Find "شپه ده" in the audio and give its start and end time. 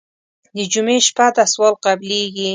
1.07-1.43